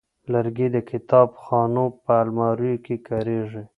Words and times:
لرګی 0.31 0.67
د 0.75 0.77
کتابخانو 0.89 1.83
په 2.03 2.13
الماریو 2.23 2.81
کې 2.85 2.95
کارېږي. 3.07 3.63